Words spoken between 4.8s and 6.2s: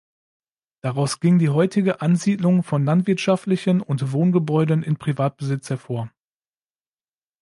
in Privatbesitz hervor.